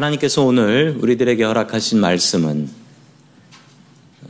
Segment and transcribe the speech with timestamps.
[0.00, 2.70] 하나님께서 오늘 우리들에게 허락하신 말씀은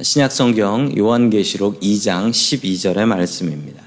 [0.00, 3.80] 신약성경 요한계시록 2장 12절의 말씀입니다.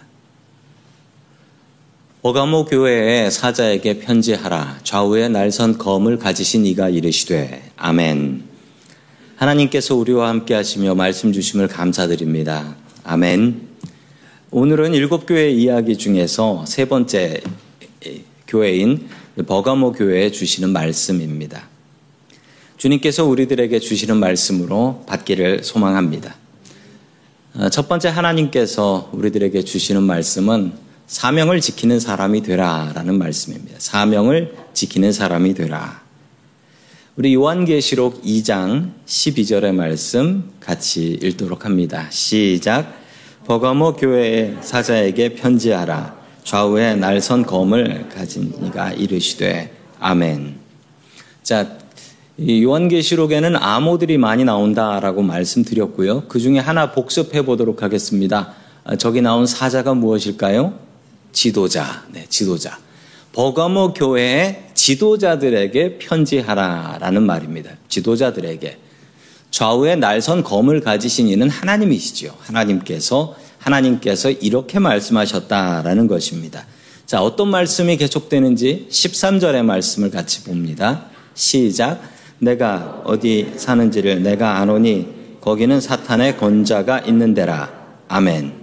[2.22, 4.80] 버가모 교회의 사자에게 편지하라.
[4.84, 8.44] 좌우에 날선 검을 가지신 이가 이르시되 아멘.
[9.36, 12.78] 하나님께서 우리와 함께 하시며 말씀 주심을 감사드립니다.
[13.04, 13.68] 아멘.
[14.52, 17.42] 오늘은 일곱 교회 이야기 중에서 세 번째
[18.48, 19.10] 교회인
[19.46, 21.73] 버가모 교회에 주시는 말씀입니다.
[22.84, 26.36] 주님께서 우리들에게 주시는 말씀으로 받기를 소망합니다.
[27.56, 30.74] 어, 첫 번째 하나님께서 우리들에게 주시는 말씀은
[31.08, 33.76] 사명을 지키는 사람이 되라 라는 말씀입니다.
[33.78, 36.02] 사명을 지키는 사람이 되라.
[37.16, 42.08] 우리 요한계시록 2장 12절의 말씀 같이 읽도록 합니다.
[42.10, 43.02] 시작.
[43.46, 46.22] 버가모 교회의 사자에게 편지하라.
[46.44, 49.72] 좌우에 날선 검을 가진 이가 이르시되
[50.02, 50.58] 아멘.
[51.44, 51.78] 자,
[52.40, 56.24] 요한계시록에는 암호들이 많이 나온다라고 말씀드렸고요.
[56.28, 58.54] 그 중에 하나 복습해 보도록 하겠습니다.
[58.84, 60.74] 아, 저기 나온 사자가 무엇일까요?
[61.32, 62.06] 지도자.
[62.12, 62.78] 네, 지도자.
[63.34, 67.72] 버가모 교회의 지도자들에게 편지하라라는 말입니다.
[67.88, 68.78] 지도자들에게.
[69.52, 72.36] 좌우에 날선 검을 가지신 이는 하나님이시죠.
[72.40, 76.66] 하나님께서 하나님께서 이렇게 말씀하셨다라는 것입니다.
[77.06, 81.06] 자, 어떤 말씀이 계속되는지 13절의 말씀을 같이 봅니다.
[81.36, 82.13] 시작.
[82.40, 85.08] 내가 어디 사는지를 내가 아노니
[85.42, 87.72] 거기는 사탄의 권자가 있는 데라.
[88.08, 88.54] 아멘.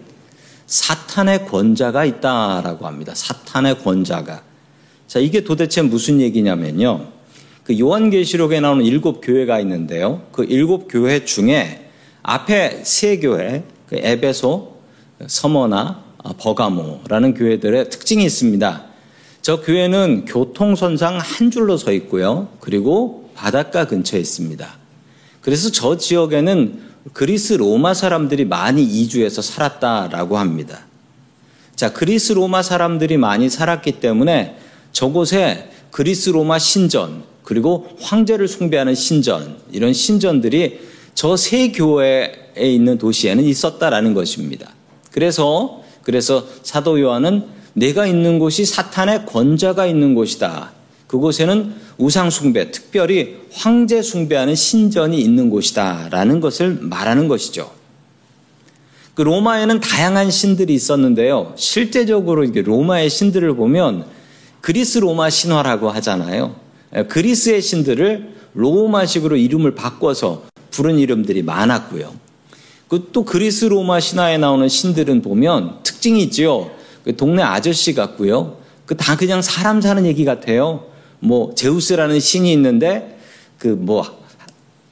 [0.66, 3.12] 사탄의 권자가 있다라고 합니다.
[3.14, 4.42] 사탄의 권자가.
[5.06, 7.08] 자, 이게 도대체 무슨 얘기냐면요.
[7.64, 10.22] 그 요한계시록에 나오는 일곱 교회가 있는데요.
[10.32, 11.90] 그 일곱 교회 중에
[12.22, 14.76] 앞에 세 교회, 그 에베소,
[15.26, 16.04] 서머나
[16.38, 18.84] 버가모라는 교회들의 특징이 있습니다.
[19.42, 22.48] 저 교회는 교통선상 한 줄로 서 있고요.
[22.60, 24.78] 그리고 바닷가 근처에 있습니다.
[25.40, 30.86] 그래서 저 지역에는 그리스 로마 사람들이 많이 이주해서 살았다라고 합니다.
[31.74, 34.58] 자, 그리스 로마 사람들이 많이 살았기 때문에
[34.92, 40.80] 저곳에 그리스 로마 신전, 그리고 황제를 숭배하는 신전, 이런 신전들이
[41.14, 44.70] 저 세 교회에 있는 도시에는 있었다라는 것입니다.
[45.10, 50.72] 그래서 그래서 사도 요한은 내가 있는 곳이 사탄의 권자가 있는 곳이다.
[51.10, 57.72] 그곳에는 우상 숭배, 특별히 황제 숭배하는 신전이 있는 곳이다라는 것을 말하는 것이죠.
[59.14, 61.52] 그 로마에는 다양한 신들이 있었는데요.
[61.56, 64.06] 실제적으로 이게 로마의 신들을 보면
[64.60, 66.54] 그리스 로마 신화라고 하잖아요.
[67.08, 72.14] 그리스의 신들을 로마식으로 이름을 바꿔서 부른 이름들이 많았고요.
[72.86, 76.70] 그또 그리스 로마 신화에 나오는 신들은 보면 특징이 있지요.
[77.02, 78.58] 그 동네 아저씨 같고요.
[78.86, 80.89] 그 다 그냥 사람 사는 얘기 같아요.
[81.20, 83.18] 뭐 제우스라는 신이 있는데
[83.58, 84.20] 그 뭐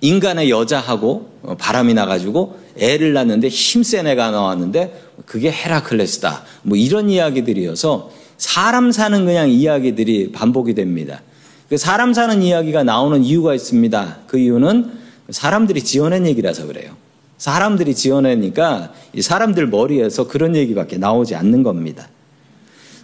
[0.01, 6.45] 인간의 여자하고 어, 바람이 나가지고 애를 낳는데 힘센 애가 나왔는데 그게 헤라클레스다.
[6.63, 11.23] 뭐 이런 이야기들이어서 사람 사는 그냥 이야기들이 반복이 됩니다.
[11.69, 14.19] 그 사람 사는 이야기가 나오는 이유가 있습니다.
[14.27, 14.93] 그 이유는
[15.31, 16.93] 사람들이 지어낸 얘기라서 그래요.
[17.37, 22.09] 사람들이 지어내니까 이 사람들 머리에서 그런 얘기밖에 나오지 않는 겁니다.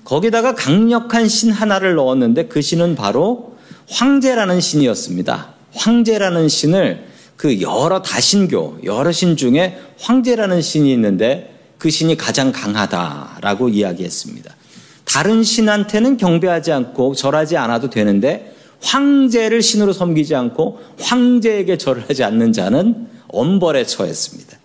[0.05, 3.57] 거기다가 강력한 신 하나를 넣었는데 그 신은 바로
[3.89, 5.55] 황제라는 신이었습니다.
[5.75, 7.05] 황제라는 신을
[7.37, 14.55] 그 여러 다신교, 여러 신 중에 황제라는 신이 있는데 그 신이 가장 강하다라고 이야기했습니다.
[15.05, 22.53] 다른 신한테는 경배하지 않고 절하지 않아도 되는데 황제를 신으로 섬기지 않고 황제에게 절을 하지 않는
[22.53, 24.59] 자는 엄벌에 처했습니다.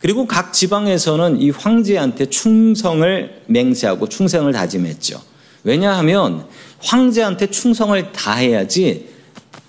[0.00, 5.20] 그리고 각 지방에서는 이 황제한테 충성을 맹세하고 충성을 다짐했죠.
[5.64, 6.46] 왜냐하면
[6.78, 9.08] 황제한테 충성을 다해야지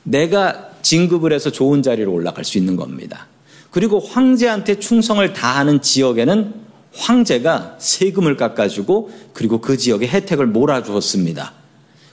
[0.03, 3.27] 내가 진급을 해서 좋은 자리로 올라갈 수 있는 겁니다.
[3.71, 6.53] 그리고 황제한테 충성을 다하는 지역에는
[6.95, 11.53] 황제가 세금을 깎아주고 그리고 그 지역에 혜택을 몰아주었습니다.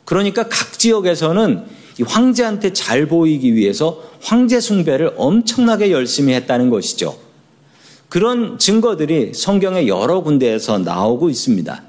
[0.04, 1.64] 그러니까 각 지역에서는
[2.06, 7.25] 황제한테 잘 보이기 위해서 황제 숭배를 엄청나게 열심히 했다는 것이죠.
[8.08, 11.82] 그런 증거들이 성경의 여러 군데에서 나오고 있습니다.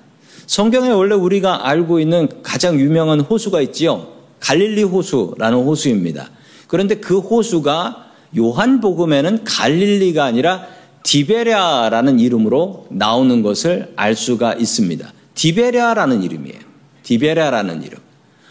[0.47, 4.07] 성경에 원래 우리가 알고 있는 가장 유명한 호수가 있지요.
[4.39, 6.29] 갈릴리 호수라는 호수입니다.
[6.67, 8.05] 그런데 그 호수가
[8.37, 10.65] 요한복음에는 갈릴리가 아니라
[11.03, 15.13] 디베랴라는 이름으로 나오는 것을 알 수가 있습니다.
[15.35, 16.59] 디베랴라는 이름이에요.
[17.03, 17.99] 디베랴라는 이름.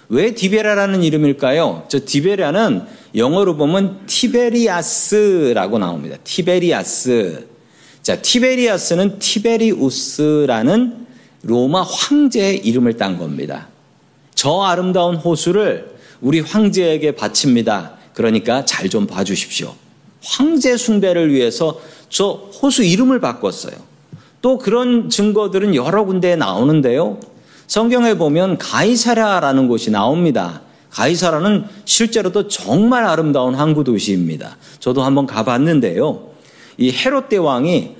[0.09, 1.85] 왜 디베랴라는 이름일까요?
[1.89, 2.83] 저 디베랴는
[3.15, 6.17] 영어로 보면 티베리아스라고 나옵니다.
[6.25, 7.56] 티베리아스.
[8.07, 11.07] 자, 티베리아스는 티베리우스라는
[11.43, 13.67] 로마 황제의 이름을 딴 겁니다.
[14.33, 17.95] 저 아름다운 호수를 우리 황제에게 바칩니다.
[18.15, 19.75] 그러니까 잘 좀 봐주십시오.
[20.23, 23.75] 황제 숭배를 위해서 저 호수 이름을 바꿨어요.
[24.41, 27.19] 또 그런 증거들은 여러 군데에 나오는데요.
[27.67, 30.61] 성경에 보면 가이사라라는 곳이 나옵니다.
[30.91, 34.59] 가이사라는 실제로도 정말 아름다운 항구 도시입니다.
[34.79, 36.36] 저도 한번 가봤는데요.
[36.79, 37.97] 이 헤롯 대왕이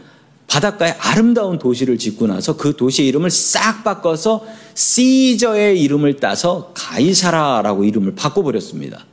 [0.47, 8.15] 바닷가에 아름다운 도시를 짓고 나서 그 도시 이름을 싹 바꿔서 시저의 이름을 따서 가이사라라고 이름을
[8.15, 9.05] 바꿔버렸습니다.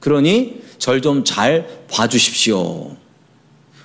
[0.00, 2.96] 그러니 절 좀 잘 봐주십시오.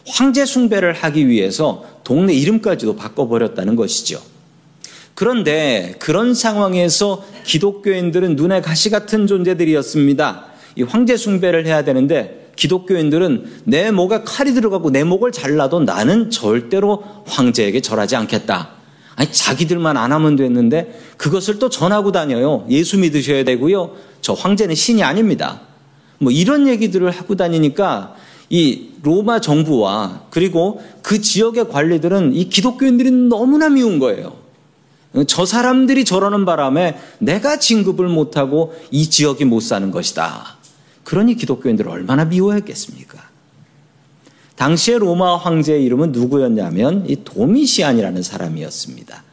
[0.08, 4.22] 황제 숭배를 하기 위해서 동네 이름까지도 바꿔버렸다는 것이죠.
[5.14, 10.46] 그런데 그런 상황에서 기독교인들은 눈에 가시 같은 존재들이었습니다.
[10.76, 17.04] 이 황제 숭배를 해야 되는데 기독교인들은 내 목에 칼이 들어가고 내 목을 잘라도 나는 절대로
[17.25, 18.69] 황제에게 절하지 않겠다.
[19.16, 22.66] 아니 자기들만 안 하면 됐는데 그것을 또 전하고 다녀요.
[22.69, 23.92] 예수 믿으셔야 되고요.
[24.22, 25.62] 저 황제는 신이 아닙니다.
[26.18, 28.16] 뭐 이런 얘기들을 하고 다니니까
[28.50, 34.34] 이 로마 정부와 그리고 그 지역의 관리들은 이 기독교인들이 너무나 미운 거예요.
[35.28, 40.57] 저 사람들이 저러는 바람에 내가 진급을 못하고 이 지역이 못 사는 것이다.
[41.06, 43.24] 그러니 기독교인들을 얼마나 미워했겠습니까?
[44.57, 49.24] 당시의 로마 황제의 이름은 누구였냐면 이 도미시안이라는 사람이었습니다.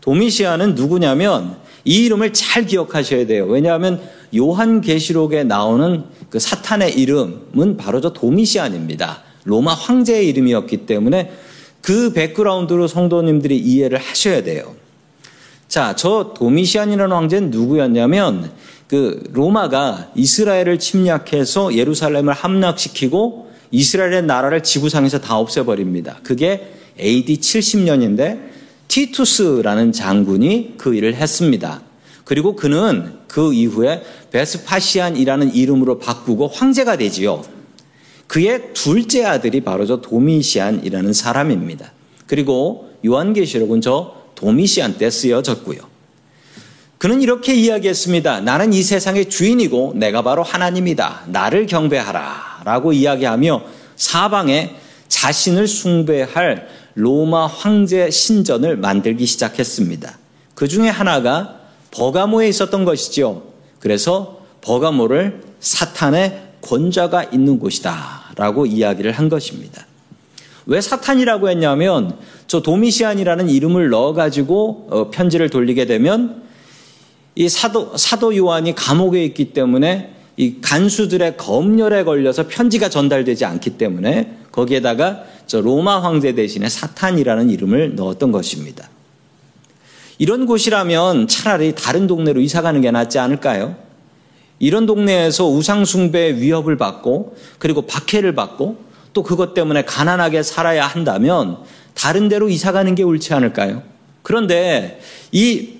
[0.00, 3.46] 도미시안은 누구냐면 이 이름을 잘 기억하셔야 돼요.
[3.46, 4.00] 왜냐하면
[4.34, 9.22] 요한계시록에 나오는 그 사탄의 이름은 바로 저 도미시안입니다.
[9.44, 11.32] 로마 황제의 이름이었기 때문에
[11.80, 14.74] 그 백그라운드로 성도님들이 이해를 하셔야 돼요.
[15.68, 18.50] 자, 저 도미시안이라는 황제는 누구였냐면
[18.88, 26.20] 그 로마가 이스라엘을 침략해서 예루살렘을 함락시키고 이스라엘의 나라를 지구상에서 다 없애버립니다.
[26.22, 28.48] 그게 AD 70년인데
[28.88, 31.82] 티투스라는 장군이 그 일을 했습니다.
[32.24, 34.02] 그리고 그는 그 이후에
[34.32, 37.44] 베스파시안이라는 이름으로 바꾸고 황제가 되지요.
[38.26, 41.92] 그의 둘째 아들이 바로 저 도미시안이라는 사람입니다.
[42.26, 45.97] 그리고 요한계시록은 저 도미시안 때 쓰여졌고요.
[46.98, 48.40] 그는 이렇게 이야기했습니다.
[48.40, 51.26] 나는 이 세상의 주인이고 내가 바로 하나님이다.
[51.28, 52.62] 나를 경배하라.
[52.64, 53.62] 라고 이야기하며
[53.96, 54.74] 사방에
[55.06, 60.18] 자신을 숭배할 로마 황제 신전을 만들기 시작했습니다.
[60.56, 61.60] 그 중에 하나가
[61.92, 63.42] 버가모에 있었던 것이지요.
[63.78, 68.32] 그래서 버가모를 사탄의 권자가 있는 곳이다.
[68.34, 69.86] 라고 이야기를 한 것입니다.
[70.66, 72.18] 왜 사탄이라고 했냐면
[72.48, 76.47] 저 도미시안이라는 이름을 넣어가지고 어, 편지를 돌리게 되면
[77.38, 84.38] 이 사도, 사도 요한이 감옥에 있기 때문에 이 간수들의 검열에 걸려서 편지가 전달되지 않기 때문에
[84.50, 88.90] 거기에다가 저 로마 황제 대신에 사탄이라는 이름을 넣었던 것입니다.
[90.18, 93.76] 이런 곳이라면 차라리 다른 동네로 이사 가는 게 낫지 않을까요?
[94.58, 98.82] 이런 동네에서 우상숭배의 위협을 받고 그리고 박해를 받고
[99.12, 101.58] 또 그것 때문에 가난하게 살아야 한다면
[101.94, 103.84] 다른 데로 이사 가는 게 옳지 않을까요?
[104.24, 105.00] 그런데
[105.30, 105.77] 이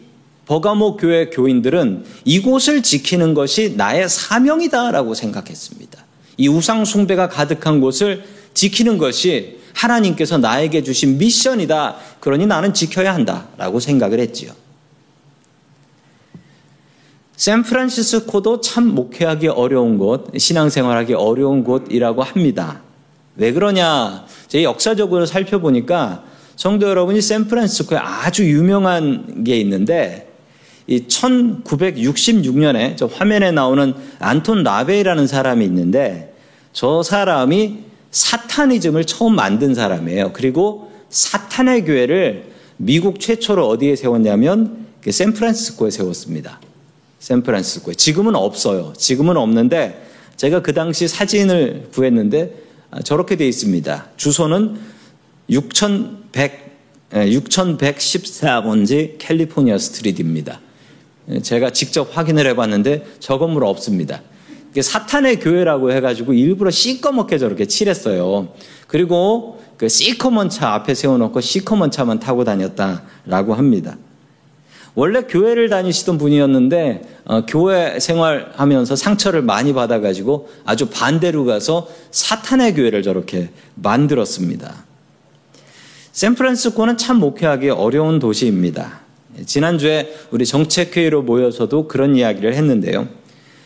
[0.49, 6.03] 버가모 교회 교인들은 이곳을 지키는 것이 나의 사명이다라고 생각했습니다.
[6.39, 8.25] 이 우상 숭배가 가득한 곳을
[8.55, 11.97] 지키는 것이 하나님께서 나에게 주신 미션이다.
[12.21, 14.53] 그러니 나는 지켜야 한다라고 생각을 했지요.
[17.37, 22.81] 샌프란시스코도 참 목회하기 어려운 곳, 신앙생활하기 어려운 곳이라고 합니다.
[23.37, 24.25] 왜 그러냐?
[24.49, 26.25] 제 역사적으로 살펴보니까
[26.57, 30.28] 성도 여러분이 샌프란시스코에 아주 유명한 게 있는데
[30.89, 36.35] 이 1966년에 저 화면에 나오는 안톤 라베이라는 사람이 있는데
[36.73, 37.81] 저 사람이
[38.11, 40.33] 사타니즘을 처음 만든 사람이에요.
[40.33, 42.47] 그리고 사탄의 교회를
[42.79, 46.59] 미국 최초로 어디에 세웠냐면 그 샌프란시스코에 세웠습니다.
[47.19, 47.95] 샌프란시스코에.
[47.95, 48.95] 지금은 없어요.
[48.97, 52.55] 지금은 없는데 제가 그 당시 사진을 구했는데
[52.91, 54.07] 아, 저렇게 되어 있습니다.
[54.17, 54.79] 주소는
[55.51, 56.79] 6100,
[57.11, 60.61] 6114번지 캘리포니아 스트리트입니다.
[61.43, 64.23] 제가 직접 확인을 해봤는데 저 건물 없습니다.
[64.79, 68.49] 사탄의 교회라고 해가지고 일부러 시꺼멓게 저렇게 칠했어요.
[68.87, 73.97] 그리고 그 시커먼 차 앞에 세워놓고 시커먼 차만 타고 다녔다라고 합니다.
[74.95, 83.05] 원래 교회를 다니시던 분이었는데 어, 교회 생활하면서 상처를 많이 받아가지고 아주 반대로 가서 사탄의 교회를
[83.05, 84.75] 저렇게 만들었습니다.
[86.11, 89.08] 샌프란시스코는 참 목회하기 어려운 도시입니다.
[89.45, 93.09] 지난주에 우리 정책회의로 모여서도 그런 이야기를 했는데요.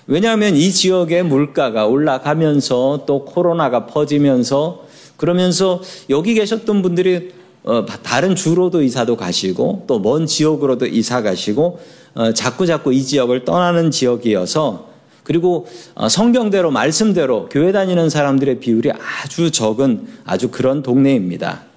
[0.07, 4.87] 왜냐하면 이 지역의 물가가 올라가면서 또 코로나가 퍼지면서
[5.17, 7.31] 그러면서 여기 계셨던 분들이
[7.65, 11.79] 어, 다른 주로도 이사도 가시고 또 먼 지역으로도 이사 가시고
[12.15, 14.91] 어, 자꾸 자꾸 이 지역을 떠나는 지역이어서
[15.23, 21.72] 그리고 어, 성경대로 말씀대로 교회 다니는 사람들의 비율이 아주 적은 아주 그런 동네입니다.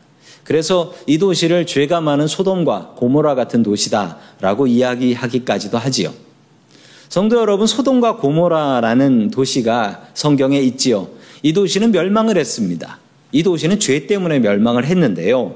[0.45, 6.13] 그래서 이 도시를 죄가 많은 소돔과 고모라 같은 도시다라고 이야기하기까지도 하지요.
[7.09, 11.09] 성도 여러분, 소돔과 고모라라는 도시가 성경에 있지요.
[11.41, 12.99] 이 도시는 멸망을 했습니다.
[13.31, 15.55] 이 도시는 죄 때문에 멸망을 했는데요.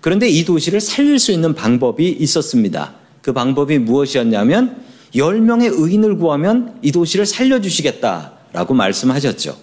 [0.00, 2.94] 그런데 이 도시를 살릴 수 있는 방법이 있었습니다.
[3.22, 9.56] 그 방법이 무엇이었냐면 10명의 의인을 구하면 이 도시를 살려주시겠다라고 말씀하셨죠.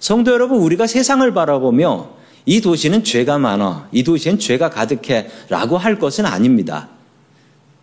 [0.00, 5.98] 성도 여러분, 우리가 세상을 바라보며 이 도시는 죄가 많아, 이 도시엔 죄가 가득해 라고 할
[5.98, 6.88] 것은 아닙니다.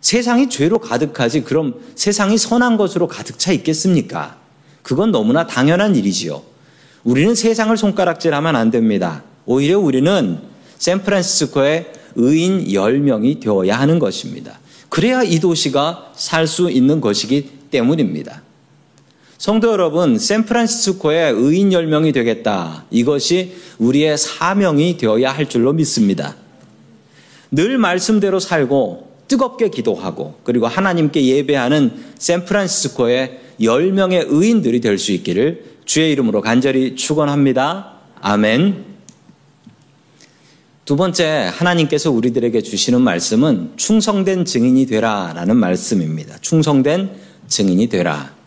[0.00, 4.36] 세상이 죄로 가득하지 그럼 세상이 선한 것으로 가득 차 있겠습니까?
[4.82, 6.42] 그건 너무나 당연한 일이지요.
[7.04, 9.22] 우리는 세상을 손가락질 하면 안 됩니다.
[9.46, 10.38] 오히려 우리는
[10.78, 14.58] 샌프란시스코의 의인 10명이 되어야 하는 것입니다.
[14.88, 18.42] 그래야 이 도시가 살 수 있는 것이기 때문입니다.
[19.40, 22.84] 성도 여러분, 샌프란시스코의 의인 10명이 되겠다.
[22.90, 26.36] 이것이 우리의 사명이 되어야 할 줄로 믿습니다.
[27.50, 36.12] 늘 말씀대로 살고 뜨겁게 기도하고 그리고 하나님께 예배하는 샌프란시스코의 10명의 의인들이 될 수 있기를 주의
[36.12, 37.94] 이름으로 간절히 축원합니다.
[38.20, 38.84] 아멘.
[40.84, 46.36] 두 번째 하나님께서 우리들에게 주시는 말씀은 충성된 증인이 되라라는 말씀입니다.
[46.42, 47.12] 충성된
[47.48, 48.39] 증인이 되라.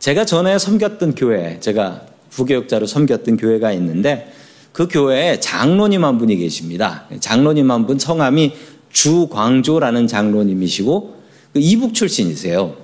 [0.00, 4.32] 제가 전에 섬겼던 교회, 제가 부교육자로 섬겼던 교회가 있는데
[4.72, 7.06] 그 교회에 장로님 한 분이 계십니다.
[7.20, 8.52] 장로님 한 분 성함이
[8.90, 11.16] 주광조라는 장로님이시고
[11.52, 12.76] 그 이북 출신이세요.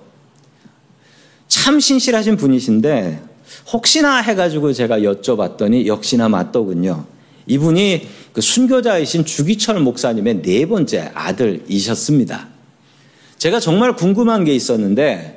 [1.49, 3.23] 참 신실하신 분이신데
[3.73, 7.06] 혹시나 해가지고 제가 여쭤봤더니 역시나 맞더군요.
[7.46, 12.49] 이분이 그 순교자이신 주기철 목사님의 네 번째 아들이셨습니다.
[13.38, 15.36] 제가 정말 궁금한 게 있었는데 그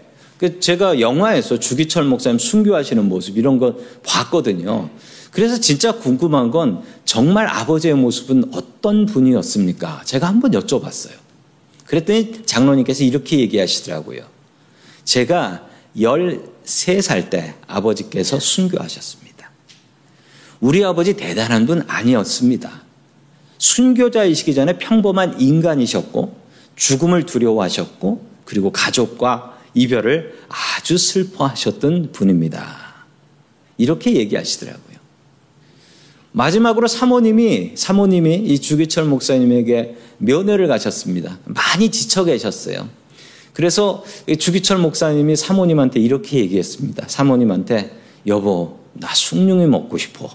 [0.59, 4.89] 제가 영화에서 주기철 목사님 순교하시는 모습 이런 거 봤거든요.
[5.31, 10.03] 그래서 진짜 궁금한 건 정말 아버지의 모습은 어떤 분이었습니까?
[10.05, 11.13] 제가 한번 여쭤봤어요.
[11.85, 14.21] 그랬더니 장로님께서 이렇게 얘기하시더라고요.
[15.03, 15.67] 제가
[15.97, 19.49] 13살 때 아버지께서 순교하셨습니다.
[20.61, 22.83] 우리 아버지 대단한 분 아니었습니다.
[23.57, 26.35] 순교자이시기 전에 평범한 인간이셨고
[26.75, 32.89] 죽음을 두려워하셨고 그리고 가족과 이별을 아주 슬퍼하셨던 분입니다.
[33.77, 34.97] 이렇게 얘기하시더라고요.
[36.31, 41.39] 마지막으로 사모님이 사모님이 이 주기철 목사님에게 면회를 가셨습니다.
[41.45, 42.89] 많이 지쳐 계셨어요.
[43.53, 44.03] 그래서
[44.37, 47.07] 주기철 목사님이 사모님한테 이렇게 얘기했습니다.
[47.07, 47.97] 사모님한테
[48.27, 50.29] 여보 나 숭늉이 먹고 싶어.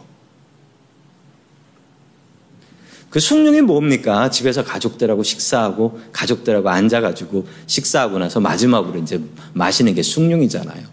[3.14, 4.28] 그 숭늉이 뭡니까?
[4.28, 9.20] 집에서 가족들하고 식사하고 가족들하고 앉아가지고 식사하고 나서 마지막으로 이제
[9.52, 10.84] 마시는 게 숭늉이잖아요.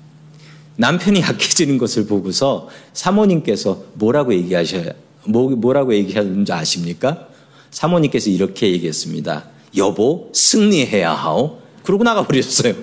[0.76, 4.92] 남편이 약해지는 것을 보고서 사모님께서 뭐라고 얘기하셔야
[5.26, 7.28] 뭐, 뭐라고 얘기하는지 아십니까?
[7.72, 9.46] 사모님께서 이렇게 얘기했습니다.
[9.78, 11.58] 여보 승리해야 하오.
[11.84, 12.76] 그러고 나가버리셨어요.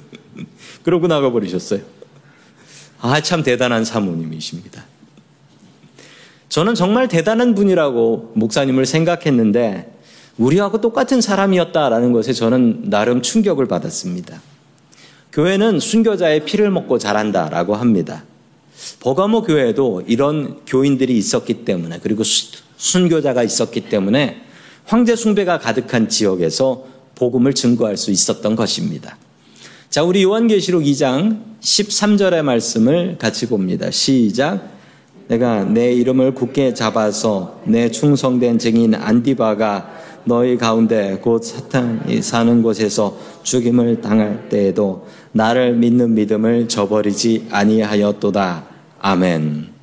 [0.84, 1.80] 그러고 나가버리셨어요.
[3.02, 4.86] 아, 참 대단한 사모님이십니다.
[6.54, 9.92] 저는 정말 대단한 분이라고 목사님을 생각했는데
[10.38, 14.40] 우리하고 똑같은 사람이었다라는 것에 저는 나름 충격을 받았습니다.
[15.32, 18.22] 교회는 순교자의 피를 먹고 자란다라고 합니다.
[19.00, 22.22] 버가모 교회도 이런 교인들이 있었기 때문에 그리고
[22.76, 24.40] 순교자가 있었기 때문에
[24.84, 26.84] 황제 숭배가 가득한 지역에서
[27.16, 29.16] 복음을 증거할 수 있었던 것입니다.
[29.90, 33.90] 자, 우리 요한계시록 2장 13절의 말씀을 같이 봅니다.
[33.90, 34.73] 시작.
[35.28, 39.90] 내가 내 이름을 굳게 잡아서 내 충성된 증인 안디바가
[40.24, 48.64] 너희 가운데 곧 사탄이 사는 곳에서 죽임을 당할 때에도 나를 믿는 믿음을 저버리지 아니하였도다.
[49.00, 49.74] 아멘.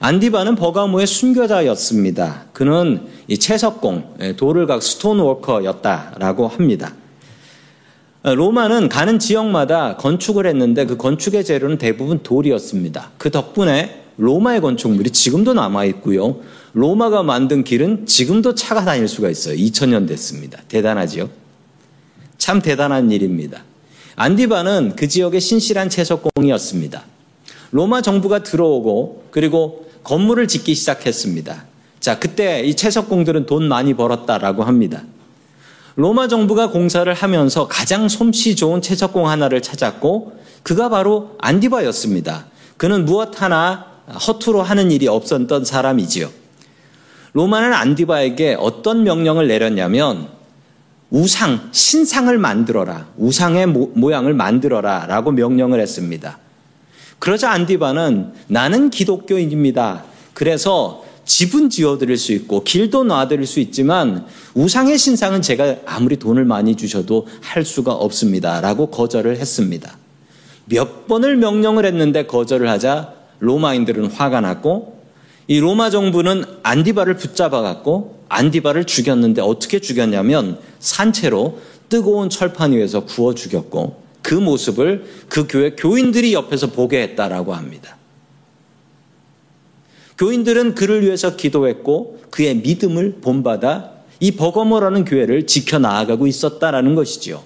[0.00, 2.46] 안디바는 버가모의 순교자였습니다.
[2.52, 6.92] 그는 이 채석공, 예, 돌을 각 스톤워커였다라고 합니다.
[8.24, 13.10] 로마는 가는 지역마다 건축을 했는데 그 건축의 재료는 대부분 돌이었습니다.
[13.18, 16.40] 그 덕분에 로마의 건축물이 지금도 남아 있고요.
[16.72, 19.56] 로마가 만든 길은 지금도 차가 다닐 수가 있어요.
[19.56, 20.60] 2000년 됐습니다.
[20.68, 21.30] 대단하지요?
[22.38, 23.62] 참 대단한 일입니다.
[24.16, 27.04] 안디바는 그 지역의 신실한 채석공이었습니다.
[27.70, 31.64] 로마 정부가 들어오고 그리고 건물을 짓기 시작했습니다.
[31.98, 35.02] 자, 그때 이 채석공들은 돈 많이 벌었다라고 합니다.
[35.96, 42.46] 로마 정부가 공사를 하면서 가장 솜씨 좋은 채석공 하나를 찾았고 그가 바로 안디바였습니다.
[42.76, 46.30] 그는 무엇 하나 허투루 하는 일이 없었던 사람이지요.
[47.32, 50.28] 로마는 안디바에게 어떤 명령을 내렸냐면
[51.10, 53.08] 우상, 신상을 만들어라.
[53.16, 55.06] 우상의 모, 양을 만들어라.
[55.06, 56.38] 라고 명령을 했습니다.
[57.18, 60.04] 그러자 안디바는 나는 기독교인입니다.
[60.32, 66.76] 그래서 집은 지어드릴 수 있고 길도 놔드릴 수 있지만 우상의 신상은 제가 아무리 돈을 많이
[66.76, 68.60] 주셔도 할 수가 없습니다.
[68.60, 69.96] 라고 거절을 했습니다.
[70.66, 75.02] 몇 번을 명령을 했는데 거절을 하자 로마인들은 화가 났고
[75.46, 83.34] 이 로마 정부는 안디바를 붙잡아 갖고 안디바를 죽였는데 어떻게 죽였냐면 산채로 뜨거운 철판 위에서 구워
[83.34, 87.96] 죽였고 그 모습을 그 교회 교인들이 옆에서 보게 했다라고 합니다.
[90.16, 97.42] 교인들은 그를 위해서 기도했고 그의 믿음을 본받아 이 버거머라는 교회를 지켜 나아가고 있었다라는 것이지요.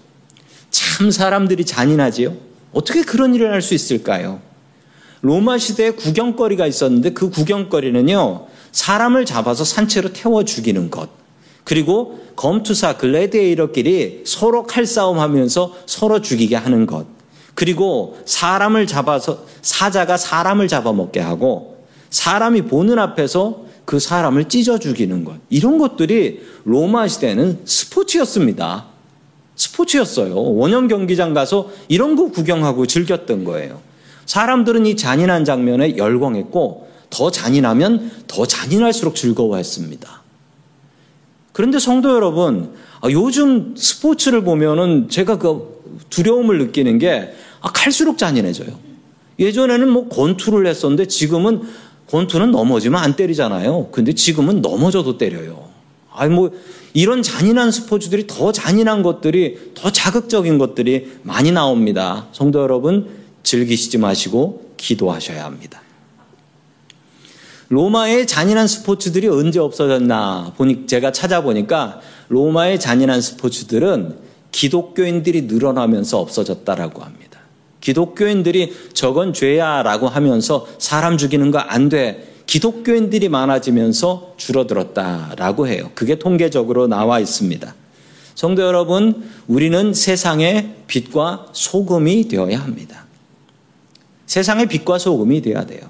[0.71, 2.37] 참 사람들이 잔인하지요.
[2.73, 4.41] 어떻게 그런 일을 할 수 있을까요?
[5.21, 11.09] 로마 시대에 구경거리가 있었는데 그 구경거리는요, 사람을 잡아서 산채로 태워 죽이는 것.
[11.65, 17.07] 그리고 검투사 글래디에이러끼리 서로 칼싸움 하면서 서로 죽이게 하는 것.
[17.55, 25.37] 그리고 사람을 잡아서 사자가 사람을 잡아먹게 하고 사람이 보는 앞에서 그 사람을 찢어 죽이는 것.
[25.51, 28.87] 이런 것들이 로마 시대는 스포츠였습니다.
[29.57, 30.35] 스포츠였어요.
[30.37, 33.81] 원형 경기장 가서 이런 거 구경하고 즐겼던 거예요.
[34.29, 40.23] 사람들은 이 잔인한 장면에 열광했고 더 잔인하면 더 잔인할수록 즐거워했습니다.
[41.55, 47.33] 그런데 성도 여러분, 아, 요즘 스포츠를 보면은 제가 그 두려움을 느끼는 게
[47.63, 48.69] 아, 갈수록 잔인해져요.
[49.39, 51.63] 예전에는 뭐 권투를 했었는데 지금은
[52.11, 53.89] 권투는 넘어지면 안 때리잖아요.
[53.93, 55.69] 근데 지금은 넘어져도 때려요.
[56.13, 56.51] 아니 뭐
[56.93, 62.27] 이런 잔인한 스포츠들이 더 잔인한 것들이 더 자극적인 것들이 많이 나옵니다.
[62.33, 65.81] 성도 여러분 즐기시지 마시고 기도하셔야 합니다.
[67.71, 74.19] 로마의 잔인한 스포츠들이 언제 없어졌나 보니 제가 찾아보니까 로마의 잔인한 스포츠들은
[74.53, 77.41] 기독교인들이 늘어나면서 없어졌다라고 합니다.
[77.81, 82.35] 기독교인들이 저건 죄야라고 하면서 사람 죽이는 거 안 돼.
[82.45, 85.91] 기독교인들이 많아지면서 줄어들었다라고 해요.
[85.95, 87.75] 그게 통계적으로 나와 있습니다.
[88.35, 93.08] 성도 여러분, 우리는 세상의 빛과 소금이 되어야 합니다.
[94.29, 95.81] 세상의 빛과 소금이 되어야 돼요.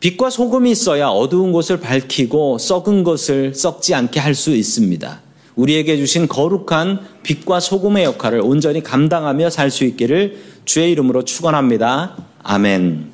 [0.00, 5.20] 빛과 소금이 있어야 어두운 곳을 밝히고 썩은 것을 썩지 않게 할 수 있습니다.
[5.54, 12.16] 우리에게 주신 거룩한 빛과 소금의 역할을 온전히 감당하며 살 수 있기를 주의 이름으로 축원합니다.
[12.42, 13.10] 아멘.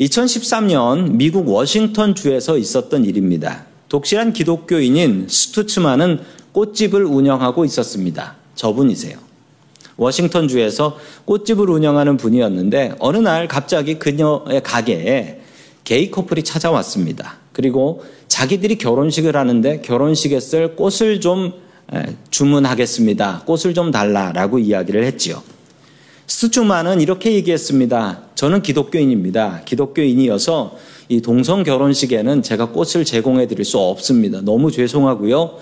[0.00, 3.66] 2013년 미국 워싱턴 주에서 있었던 일입니다.
[3.88, 6.20] 독실한 기독교인인 스투츠만은
[6.52, 8.36] 꽃집을 운영하고 있었습니다.
[8.56, 9.31] 저분이세요.
[10.02, 15.40] 워싱턴 주에서 꽃집을 운영하는 분이었는데 어느 날 갑자기 그녀의 가게에
[15.84, 17.38] 게이 커플이 찾아왔습니다.
[17.52, 21.52] 그리고 자기들이 결혼식을 하는데 결혼식에 쓸 꽃을 좀
[22.30, 23.42] 주문하겠습니다.
[23.44, 25.42] 꽃을 좀 달라라고 이야기를 했지요.
[26.26, 28.22] 스투츠만은 이렇게 얘기했습니다.
[28.34, 29.62] 저는 기독교인입니다.
[29.64, 30.76] 기독교인이어서
[31.08, 34.40] 이 동성 결혼식에는 제가 꽃을 제공해 드릴 수 없습니다.
[34.40, 35.58] 너무 죄송하고요.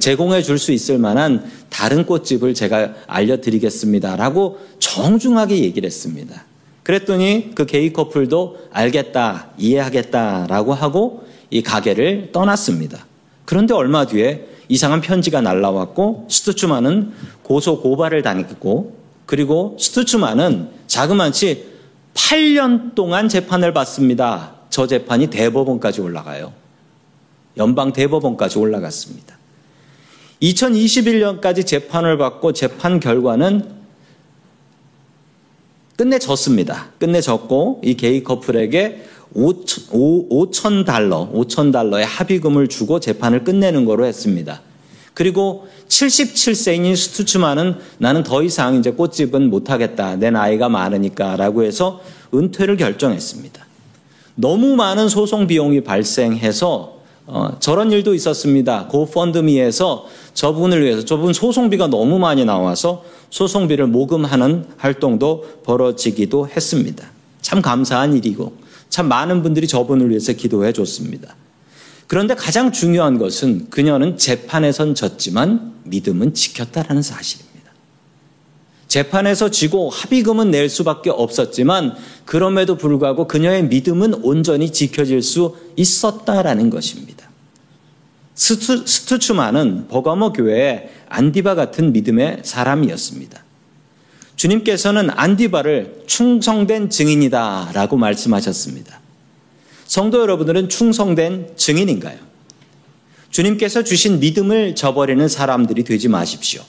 [0.00, 4.16] 제공해 줄 수 있을 만한 다른 꽃집을 제가 알려드리겠습니다.
[4.16, 6.44] 라고 정중하게 얘기를 했습니다.
[6.82, 13.06] 그랬더니 그 게이 커플도 알겠다, 이해하겠다 라고 하고 이 가게를 떠났습니다.
[13.44, 21.66] 그런데 얼마 뒤에 이상한 편지가 날라왔고 스투츠만은 고소 고발을 당했고 그리고 스투츠만은 자그마치
[22.12, 24.54] 8년 동안 재판을 받습니다.
[24.68, 26.52] 저 재판이 대법원까지 올라가요.
[27.56, 29.37] 연방 대법원까지 올라갔습니다.
[30.42, 33.78] 2021년까지 재판을 받고 재판 결과는
[35.96, 36.90] 끝내 졌습니다.
[36.98, 39.02] 끝내 졌고 이 게이 커플에게
[39.34, 44.62] 5천, 달러, 5천 달러의 합의금을 주고 재판을 끝내는 거로 했습니다.
[45.12, 50.16] 그리고 77세인 스투츠만은 나는 더 이상 이제 꽃집은 못하겠다.
[50.16, 52.00] 내 나이가 많으니까 라고 해서
[52.32, 53.66] 은퇴를 결정했습니다.
[54.36, 56.97] 너무 많은 소송 비용이 발생해서
[57.30, 58.86] 어, 저런 일도 있었습니다.
[58.88, 67.06] 고펀드미에서 저분을 위해서 저분 소송비가 너무 많이 나와서 소송비를 모금하는 활동도 벌어지기도 했습니다.
[67.42, 68.54] 참 감사한 일이고
[68.88, 71.36] 참 많은 분들이 저분을 위해서 기도해 줬습니다.
[72.06, 77.47] 그런데 가장 중요한 것은 그녀는 재판에선 졌지만 믿음은 지켰다라는 사실입니다.
[78.88, 87.28] 재판에서 지고 합의금은 낼 수밖에 없었지만 그럼에도 불구하고 그녀의 믿음은 온전히 지켜질 수 있었다라는 것입니다.
[88.34, 93.44] 스투, 스투츠만은 버가모 교회의 안디바 같은 믿음의 사람이었습니다.
[94.36, 99.00] 주님께서는 안디바를 충성된 증인이다 라고 말씀하셨습니다.
[99.84, 102.18] 성도 여러분들은 충성된 증인인가요?
[103.30, 106.62] 주님께서 주신 믿음을 저버리는 사람들이 되지 마십시오.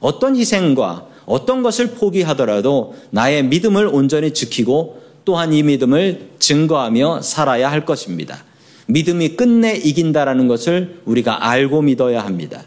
[0.00, 7.84] 어떤 희생과 어떤 것을 포기하더라도 나의 믿음을 온전히 지키고 또한 이 믿음을 증거하며 살아야 할
[7.84, 8.44] 것입니다.
[8.86, 12.64] 믿음이 끝내 이긴다라는 것을 우리가 알고 믿어야 합니다.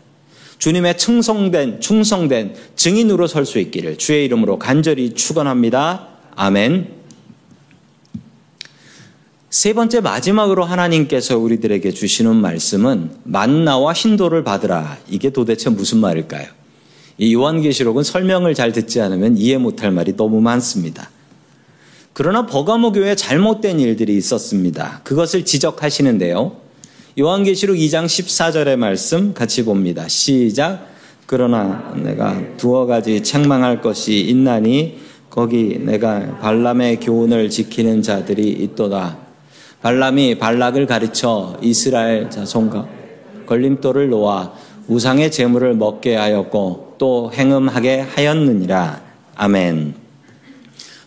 [0.57, 6.07] 주님의 충성된 충성된 증인으로 설 수 있기를 주의 이름으로 간절히 축원합니다.
[6.35, 7.03] 아멘.
[9.49, 14.97] 세 번째 마지막으로 하나님께서 우리들에게 주시는 말씀은 만나와 hin도를 받으라.
[15.09, 16.47] 이게 도대체 무슨 말일까요?
[17.17, 21.09] 이 요한계시록은 설명을 잘 듣지 않으면 이해 못할 말이 너무 많습니다.
[22.13, 25.01] 그러나 버가모 교회에 잘못된 일들이 있었습니다.
[25.03, 26.55] 그것을 지적하시는데요.
[27.19, 30.07] 요한계시록 2장 14절의 말씀 같이 봅니다.
[30.07, 30.87] 시작.
[31.25, 34.99] 그러나 내가 두어 가지 책망할 것이 있나니
[35.29, 39.17] 거기 내가 발람의 교훈을 지키는 자들이 있도다.
[39.81, 42.87] 발람이 발락을 가르쳐 이스라엘 자손과
[43.47, 44.53] 걸림돌을 놓아
[44.87, 49.01] 우상의 재물을 먹게 하였고 또 행음하게 하였느니라.
[49.35, 49.93] 아멘.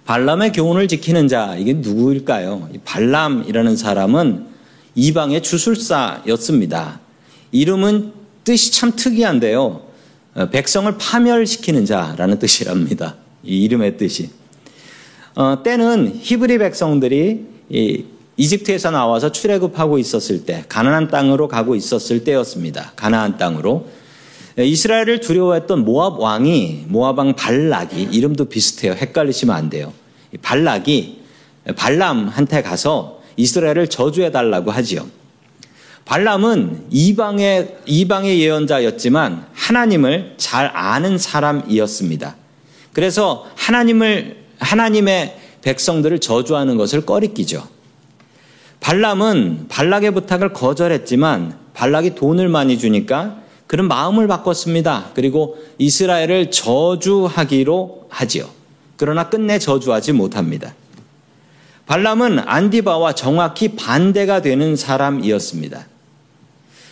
[0.04, 2.68] 발람의 교훈을 지키는 자, 이게 누구일까요?
[2.84, 4.46] 발람이라는 사람은
[4.94, 7.00] 이방의 주술사였습니다.
[7.50, 8.12] 이름은
[8.44, 9.86] 뜻이 참 특이한데요.
[10.34, 13.14] 어, 백성을 파멸시키는 자라는 뜻이랍니다.
[13.42, 14.28] 이 이름의 뜻이.
[15.34, 18.04] 어, 때는 히브리 백성들이 이
[18.36, 22.92] 이집트에서 나와서 출애굽하고 있었을 때, 가나안 땅으로 가고 있었을 때였습니다.
[22.96, 23.86] 가나안 땅으로.
[24.58, 28.92] 이스라엘을 두려워했던 모압 왕이 모압 왕 발락이 이름도 비슷해요.
[28.92, 29.92] 헷갈리시면 안 돼요.
[30.40, 31.20] 발락이
[31.76, 35.06] 발람한테 가서 이스라엘을 저주해 달라고 하지요.
[36.06, 42.36] 발람은 이방의 이방의 예언자였지만 하나님을 잘 아는 사람이었습니다.
[42.92, 47.68] 그래서 하나님을 하나님의 백성들을 저주하는 것을 꺼리끼죠.
[48.80, 55.10] 발람은 발락의 부탁을 거절했지만 발락이 돈을 많이 주니까 그런 마음을 바꿨습니다.
[55.14, 58.48] 그리고 이스라엘을 저주하기로 하지요.
[58.96, 60.74] 그러나 끝내 저주하지 못합니다.
[61.86, 65.86] 발람은 안디바와 정확히 반대가 되는 사람이었습니다.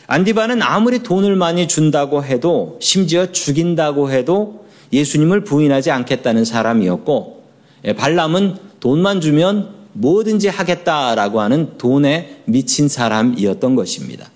[0.07, 7.43] 안디바는 아무리 돈을 많이 준다고 해도 심지어 죽인다고 해도 예수님을 부인하지 않겠다는 사람이었고
[7.87, 14.31] 예, 발람은 돈만 주면 뭐든지 하겠다라고 하는 돈에 미친 사람이었던 것입니다.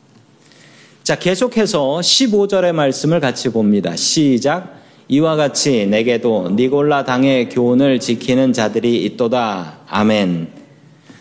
[1.08, 3.96] 자, 계속해서 15절의 말씀을 같이 봅니다.
[3.96, 4.78] 시작.
[5.08, 9.78] 이와 같이 내게도 니골라 당의 교훈을 지키는 자들이 있도다.
[9.88, 10.48] 아멘.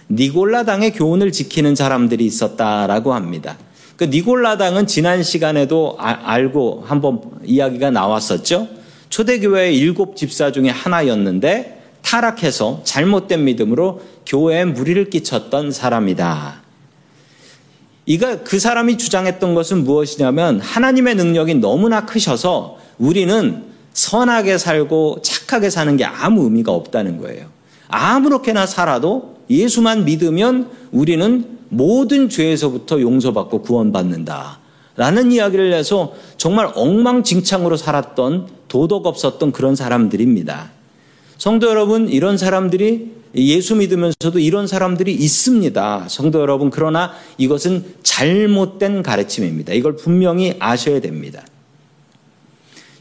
[0.09, 3.57] 니골라 당의 교훈을 지키는 사람들이 있었다라고 합니다.
[3.95, 8.67] 그 니골라 당은 지난 시간에도 아, 알고 한번 이야기가 나왔었죠.
[9.07, 16.66] 초대교회의 일곱 집사 중에 하나였는데 타락해서 잘못된 믿음으로 교회에 무리를 끼쳤던 사람이다.
[18.07, 25.95] 이가 그 사람이 주장했던 것은 무엇이냐면 하나님의 능력이 너무나 크셔서 우리는 선하게 살고 착하게 사는
[25.97, 27.47] 게 아무 의미가 없다는 거예요.
[27.89, 34.59] 아무렇게나 살아도 예수만 믿으면 우리는 모든 죄에서부터 용서받고 구원받는다.
[34.95, 40.71] 라는 이야기를 해서 정말 엉망진창으로 살았던 도덕 없었던 그런 사람들입니다.
[41.37, 46.07] 성도 여러분, 이런 사람들이 예수 믿으면서도 이런 사람들이 있습니다.
[46.09, 49.73] 성도 여러분, 그러나 이것은 잘못된 가르침입니다.
[49.73, 51.43] 이걸 분명히 아셔야 됩니다.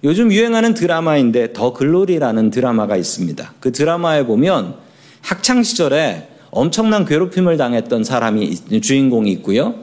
[0.05, 3.55] 요즘 유행하는 드라마인데 더 글로리라는 드라마가 있습니다.
[3.61, 4.77] 그 드라마에 보면
[5.22, 9.75] 학창 시절에 엄청난 괴롭힘을 당했던 사람이 주인공이 있고요.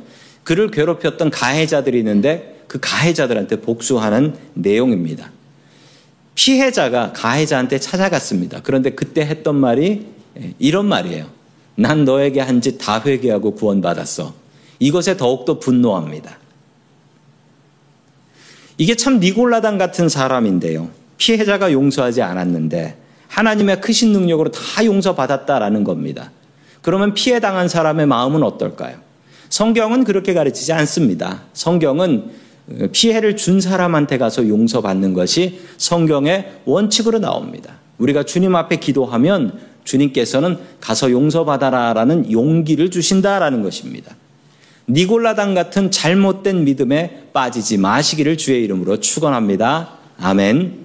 [0.43, 5.31] 그를 괴롭혔던 가해자들이 있는데 그 가해자들한테 복수하는 내용입니다.
[6.35, 8.61] 피해자가 가해자한테 찾아갔습니다.
[8.63, 10.12] 그런데 그때 했던 말이 예,
[10.60, 11.26] 이런 말이에요.
[11.76, 14.34] 난 너에게 한 짓 다 회개하고 구원받았어.
[14.80, 16.38] 이것에 더욱더 분노합니다.
[18.78, 20.89] 이게 참 니골라당 같은 사람인데요.
[21.17, 26.32] 피해자가 용서하지 않았는데 하나님의 크신 능력으로 다 용서받았다라는 겁니다.
[26.82, 28.98] 그러면 피해 당한 사람의 마음은 어떨까요?
[29.50, 31.43] 성경은 그렇게 가르치지 않습니다.
[31.54, 32.32] 성경은
[32.91, 37.76] 피해를 준 사람한테 가서 용서받는 것이 성경의 원칙으로 나옵니다.
[38.00, 44.15] 우리가 주님 앞에 기도하면 주님께서는 가서 용서받아라라는 용기를 주신다라는 것입니다.
[44.89, 49.98] 니골라당 같은 잘못된 믿음에 빠지지 마시기를 주의 이름으로 축원합니다.
[50.19, 50.84] 아멘.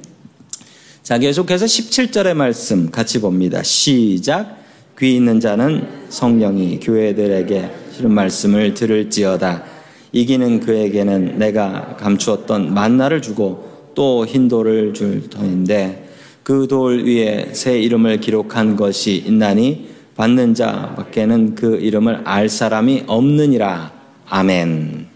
[1.02, 3.62] 자, 계속해서 17절의 말씀 같이 봅니다.
[3.62, 4.58] 시작.
[4.98, 9.64] 귀 있는 자는 성령이 교회들에게 실은 말씀을 들을지어다.
[10.12, 16.07] 이기는 그에게는 내가 감추었던 만나를 주고 또 흰돌을 줄 터인데
[16.48, 23.04] 그 돌 위에 새 이름을 기록한 것이 있나니 받는 자 밖에는 그 이름을 알 사람이
[23.06, 23.92] 없느니라.
[24.30, 25.08] 아멘.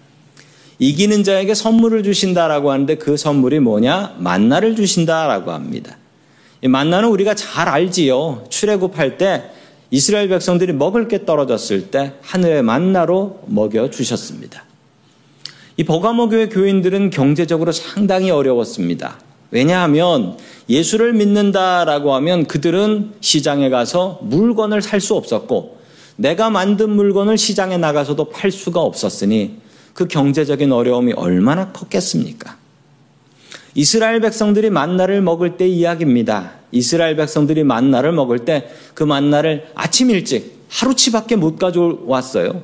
[0.78, 4.16] 이기는 자에게 선물을 주신다라고 하는데 그 선물이 뭐냐?
[4.18, 5.96] 만나를 주신다라고 합니다.
[6.60, 8.44] 이 만나는 우리가 잘 알지요.
[8.50, 9.44] 출애굽할 때
[9.90, 14.64] 이스라엘 백성들이 먹을 게 떨어졌을 때 하늘의 만나로 먹여 주셨습니다.
[15.78, 19.31] 이 버가모 교회 교인들은 경제적으로 상당히 어려웠습니다.
[19.52, 20.36] 왜냐하면
[20.68, 25.78] 예수를 믿는다라고 하면 그들은 시장에 가서 물건을 살 수 없었고
[26.16, 29.58] 내가 만든 물건을 시장에 나가서도 팔 수가 없었으니
[29.94, 32.56] 그 경제적인 어려움이 얼마나 컸겠습니까?
[33.74, 36.52] 이스라엘 백성들이 만나를 먹을 때 이야기입니다.
[36.72, 42.62] 이스라엘 백성들이 만나를 먹을 때 그 만나를 아침 일찍 하루치밖에 못 가져왔어요.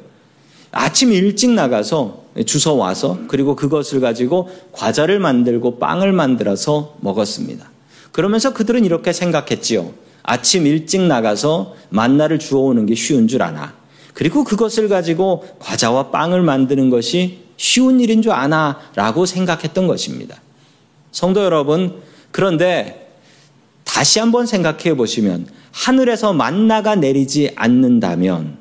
[0.71, 7.71] 아침 일찍 나가서 주워 와서 그리고 그것을 가지고 과자를 만들고 빵을 만들어서 먹었습니다.
[8.13, 9.93] 그러면서 그들은 이렇게 생각했지요.
[10.23, 13.75] 아침 일찍 나가서 만나를 주워오는 게 쉬운 줄 아나.
[14.15, 20.41] 그리고 그것을 가지고 과자와 빵을 만드는 것이 쉬운 일인 줄 아나 라고 생각했던 것입니다.
[21.13, 23.13] 성도 여러분, 그런데
[23.85, 28.59] 다시 한번 생각해 보시면 하늘에서 만나가 내리지 않는다면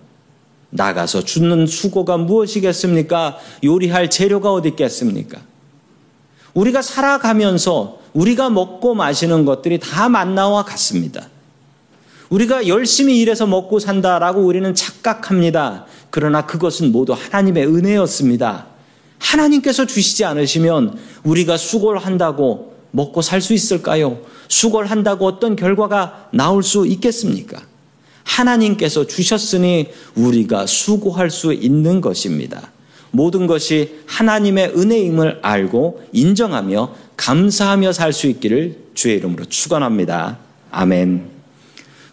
[0.70, 3.38] 나가서 주는 수고가 무엇이겠습니까?
[3.64, 5.42] 요리할 재료가 어디 있겠습니까?
[6.54, 11.30] 우리가 살아가면서 우리가 먹고 마시는 것들이 다 만나와 같습니다.
[12.30, 15.86] 우리가 열심히 일해서 먹고 산다라고 우리는 착각합니다.
[16.10, 18.66] 그러나 그것은 모두 하나님의 은혜였습니다.
[19.20, 24.20] 하나님께서 주시지 않으시면 우리가 수고를 한다고 먹고 살 수 있을까요?
[24.48, 27.62] 수고를 한다고 어떤 결과가 나올 수 있겠습니까?
[28.28, 32.72] 하나님께서 주셨으니 우리가 수고할 수 있는 것입니다.
[33.12, 40.38] 모든 것이 하나님의 은혜임을 알고 인정하며 감사하며 살 수 있기를 주의 이름으로 축원합니다.
[40.72, 41.30] 아멘.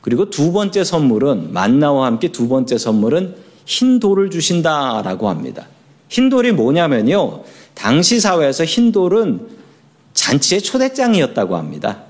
[0.00, 3.34] 그리고 두 번째 선물은 만나와 함께 두 번째 선물은
[3.66, 5.66] 흰 돌을 주신다라고 합니다.
[6.08, 7.42] 흰 돌이 뭐냐면요.
[7.74, 9.48] 당시 사회에서 흰 돌은
[10.12, 12.02] 잔치의 초대장이었다고 합니다.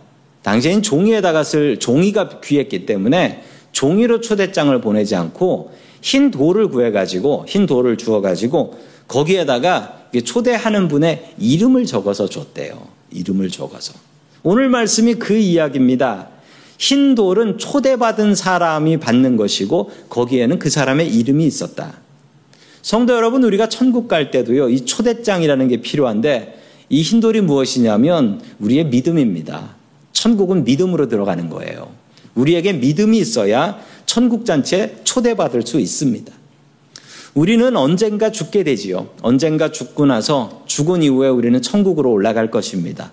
[0.42, 7.98] 당시엔 종이에다가 쓸 종이가 귀했기 때문에 종이로 초대장을 보내지 않고 흰 돌을 구해가지고 흰 돌을
[7.98, 12.88] 주어가지고 거기에다가 초대하는 분의 이름을 적어서 줬대요.
[13.10, 13.92] 이름을 적어서.
[14.42, 16.28] 오늘 말씀이 그 이야기입니다.
[16.78, 21.98] 흰 돌은 초대받은 사람이 받는 것이고 거기에는 그 사람의 이름이 있었다.
[22.82, 26.60] 성도 여러분, 우리가 천국 갈 때도요, 이 초대장이라는 게 필요한데
[26.90, 29.74] 이 흰 돌이 무엇이냐면 우리의 믿음입니다.
[30.12, 32.03] 천국은 믿음으로 들어가는 거예요.
[32.34, 36.32] 우리에게 믿음이 있어야 천국 잔치에 초대받을 수 있습니다.
[37.34, 39.10] 우리는 언젠가 죽게 되지요.
[39.22, 43.12] 언젠가 죽고 나서 죽은 이후에 우리는 천국으로 올라갈 것입니다.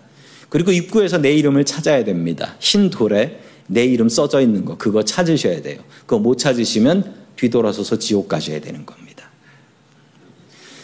[0.50, 2.56] 그리고 입구에서 내 이름을 찾아야 됩니다.
[2.60, 5.80] 흰 돌에 내 이름 써져 있는 거, 그거 찾으셔야 돼요.
[6.02, 9.30] 그거 못 찾으시면 뒤돌아서서 지옥 가셔야 되는 겁니다.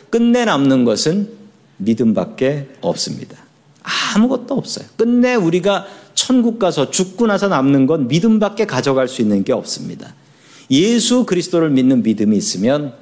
[0.09, 1.29] 끝내 남는 것은
[1.77, 3.37] 믿음밖에 없습니다.
[4.15, 4.87] 아무것도 없어요.
[4.95, 5.85] 끝내 우리가
[6.17, 10.15] 천국 가서 죽고 나서 남는 건 믿음밖에 가져갈 수 있는 게 없습니다.
[10.71, 12.93] 예수 그리스도를 믿는 믿음이 있으면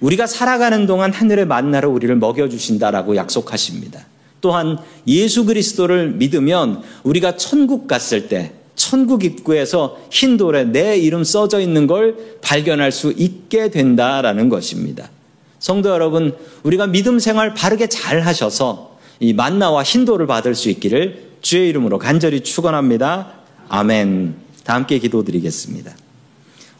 [0.00, 4.06] 우리가 살아가는 동안 하늘의 만나로 우리를 먹여주신다라고 약속하십니다.
[4.40, 11.60] 또한 예수 그리스도를 믿으면 우리가 천국 갔을 때 천국 입구에서 흰 돌에 내 이름 써져
[11.60, 15.10] 있는 걸 발견할 수 있게 된다라는 것입니다.
[15.58, 21.33] 성도 여러분, 우리가 믿음 생활 바르게 잘 하셔서 이 만나와 흰 돌을 받을 수 있기를
[21.44, 23.34] 주의 이름으로 간절히 축원합니다.
[23.68, 24.34] 아멘.
[24.64, 25.94] 다 함께 기도드리겠습니다.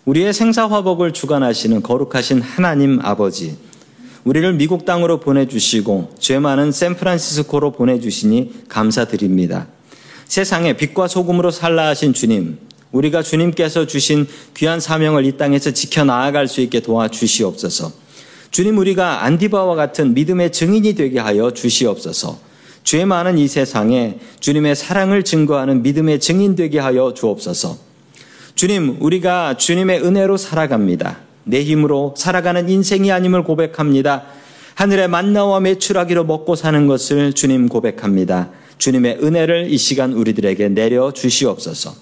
[0.07, 3.59] 우리의 생사화복을 주관하시는 거룩하신 하나님 아버지,
[4.25, 9.67] 우리를 미국 땅으로 보내주시고 죄 많은 샌프란시스코로 보내주시니 감사드립니다.
[10.25, 12.57] 세상에 빛과 소금으로 살라 하신 주님,
[12.91, 17.93] 우리가 주님께서 주신 귀한 사명을 이 땅에서 지켜 나아갈 수 있게 도와주시옵소서.
[18.51, 22.44] 주님, 우리가 안디바와 같은 믿음의 증인이 되게 하여 주시옵소서.
[22.85, 27.79] 죄 많은 이 세상에 주님의 사랑을 증거하는 믿음의 증인 되게 하여 주옵소서.
[28.55, 31.19] 주님, 우리가 주님의 은혜로 살아갑니다.
[31.45, 34.25] 내 힘으로 살아가는 인생이 아님을 고백합니다.
[34.75, 38.51] 하늘의 만나와 매출하기로 먹고 사는 것을 주님 고백합니다.
[38.79, 41.95] 주님의 은혜를 이 시간 우리들에게 내려 주시옵소서.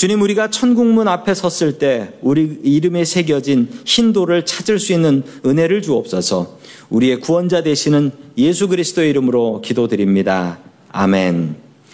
[0.00, 5.82] 주님, 우리가 천국문 앞에 섰을 때 우리 이름에 새겨진 흰 돌을 찾을 수 있는 은혜를
[5.82, 6.58] 주옵소서.
[6.88, 10.58] 우리의 구원자 되시는 예수 그리스도의 이름으로 기도드립니다.
[10.90, 11.69] 아멘.